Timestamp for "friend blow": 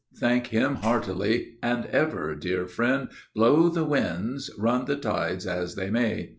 2.65-3.69